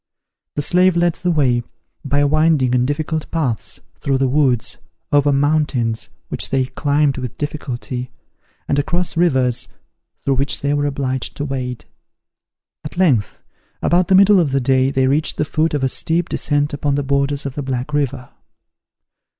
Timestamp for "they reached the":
14.89-15.45